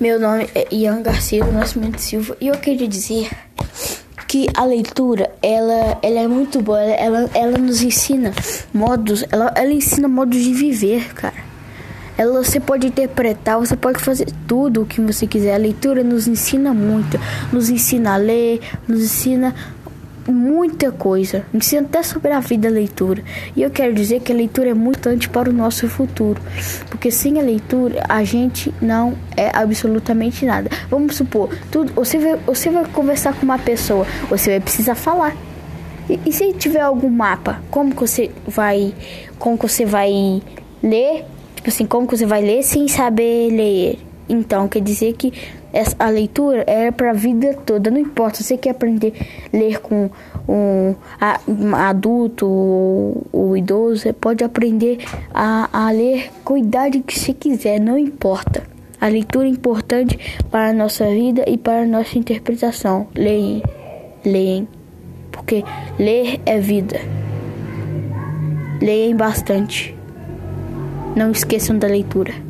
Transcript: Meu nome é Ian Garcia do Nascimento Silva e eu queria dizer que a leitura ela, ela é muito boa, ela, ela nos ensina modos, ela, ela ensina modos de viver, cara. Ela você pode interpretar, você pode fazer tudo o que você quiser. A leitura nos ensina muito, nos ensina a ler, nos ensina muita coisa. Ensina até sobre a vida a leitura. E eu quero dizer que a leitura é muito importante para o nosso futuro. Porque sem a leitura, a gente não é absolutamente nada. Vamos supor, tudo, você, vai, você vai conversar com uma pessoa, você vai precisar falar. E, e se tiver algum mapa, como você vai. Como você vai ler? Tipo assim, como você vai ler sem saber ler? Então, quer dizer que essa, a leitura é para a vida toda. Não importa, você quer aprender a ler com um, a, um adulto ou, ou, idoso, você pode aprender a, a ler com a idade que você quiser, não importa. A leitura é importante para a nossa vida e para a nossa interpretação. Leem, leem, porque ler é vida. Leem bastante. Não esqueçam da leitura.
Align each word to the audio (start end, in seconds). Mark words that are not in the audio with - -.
Meu 0.00 0.20
nome 0.20 0.48
é 0.54 0.68
Ian 0.72 1.02
Garcia 1.02 1.44
do 1.44 1.50
Nascimento 1.50 1.98
Silva 2.00 2.36
e 2.40 2.46
eu 2.46 2.54
queria 2.56 2.86
dizer 2.86 3.30
que 4.28 4.46
a 4.56 4.64
leitura 4.64 5.28
ela, 5.42 5.98
ela 6.00 6.20
é 6.20 6.28
muito 6.28 6.62
boa, 6.62 6.80
ela, 6.80 7.28
ela 7.34 7.58
nos 7.58 7.82
ensina 7.82 8.32
modos, 8.72 9.24
ela, 9.32 9.52
ela 9.56 9.72
ensina 9.72 10.06
modos 10.06 10.38
de 10.40 10.54
viver, 10.54 11.12
cara. 11.14 11.34
Ela 12.16 12.44
você 12.44 12.60
pode 12.60 12.86
interpretar, 12.86 13.58
você 13.58 13.74
pode 13.74 14.00
fazer 14.00 14.28
tudo 14.46 14.82
o 14.82 14.86
que 14.86 15.00
você 15.00 15.26
quiser. 15.26 15.54
A 15.54 15.58
leitura 15.58 16.04
nos 16.04 16.28
ensina 16.28 16.72
muito, 16.72 17.18
nos 17.52 17.68
ensina 17.68 18.14
a 18.14 18.16
ler, 18.16 18.60
nos 18.86 19.02
ensina 19.02 19.52
muita 20.28 20.92
coisa. 20.92 21.44
Ensina 21.52 21.82
até 21.82 22.02
sobre 22.02 22.32
a 22.32 22.40
vida 22.40 22.68
a 22.68 22.70
leitura. 22.70 23.22
E 23.56 23.62
eu 23.62 23.70
quero 23.70 23.94
dizer 23.94 24.20
que 24.20 24.32
a 24.32 24.34
leitura 24.34 24.70
é 24.70 24.74
muito 24.74 24.98
importante 24.98 25.28
para 25.28 25.48
o 25.48 25.52
nosso 25.52 25.88
futuro. 25.88 26.40
Porque 26.90 27.10
sem 27.10 27.38
a 27.38 27.42
leitura, 27.42 28.02
a 28.08 28.24
gente 28.24 28.74
não 28.80 29.14
é 29.36 29.50
absolutamente 29.54 30.44
nada. 30.44 30.70
Vamos 30.90 31.16
supor, 31.16 31.50
tudo, 31.70 31.92
você, 31.92 32.18
vai, 32.18 32.36
você 32.36 32.70
vai 32.70 32.84
conversar 32.86 33.34
com 33.34 33.42
uma 33.42 33.58
pessoa, 33.58 34.06
você 34.28 34.50
vai 34.50 34.60
precisar 34.60 34.94
falar. 34.94 35.36
E, 36.08 36.18
e 36.26 36.32
se 36.32 36.52
tiver 36.54 36.80
algum 36.80 37.08
mapa, 37.08 37.62
como 37.70 37.94
você 37.94 38.30
vai. 38.46 38.94
Como 39.38 39.56
você 39.56 39.84
vai 39.84 40.42
ler? 40.82 41.24
Tipo 41.54 41.68
assim, 41.68 41.86
como 41.86 42.06
você 42.06 42.26
vai 42.26 42.42
ler 42.42 42.62
sem 42.62 42.88
saber 42.88 43.50
ler? 43.50 44.07
Então, 44.28 44.68
quer 44.68 44.82
dizer 44.82 45.14
que 45.14 45.32
essa, 45.72 45.96
a 45.98 46.08
leitura 46.08 46.64
é 46.66 46.90
para 46.90 47.10
a 47.10 47.14
vida 47.14 47.54
toda. 47.64 47.90
Não 47.90 47.98
importa, 47.98 48.42
você 48.42 48.56
quer 48.56 48.70
aprender 48.70 49.14
a 49.52 49.56
ler 49.56 49.80
com 49.80 50.10
um, 50.48 50.94
a, 51.20 51.40
um 51.48 51.74
adulto 51.74 52.46
ou, 52.46 53.26
ou, 53.32 53.56
idoso, 53.56 54.02
você 54.02 54.12
pode 54.12 54.44
aprender 54.44 54.98
a, 55.32 55.68
a 55.72 55.90
ler 55.90 56.30
com 56.44 56.54
a 56.54 56.58
idade 56.58 57.00
que 57.00 57.18
você 57.18 57.32
quiser, 57.32 57.80
não 57.80 57.98
importa. 57.98 58.62
A 59.00 59.06
leitura 59.06 59.46
é 59.46 59.50
importante 59.50 60.18
para 60.50 60.70
a 60.70 60.72
nossa 60.72 61.06
vida 61.06 61.44
e 61.46 61.56
para 61.56 61.82
a 61.82 61.86
nossa 61.86 62.18
interpretação. 62.18 63.06
Leem, 63.14 63.62
leem, 64.24 64.66
porque 65.30 65.64
ler 65.98 66.40
é 66.44 66.58
vida. 66.58 67.00
Leem 68.82 69.14
bastante. 69.14 69.94
Não 71.14 71.30
esqueçam 71.30 71.78
da 71.78 71.86
leitura. 71.86 72.47